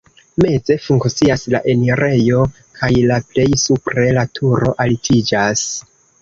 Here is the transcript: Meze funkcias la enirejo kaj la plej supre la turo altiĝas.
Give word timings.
Meze 0.43 0.75
funkcias 0.85 1.43
la 1.55 1.59
enirejo 1.73 2.39
kaj 2.79 2.89
la 3.11 3.19
plej 3.35 3.47
supre 3.65 4.07
la 4.19 4.25
turo 4.41 4.75
altiĝas. 4.87 5.65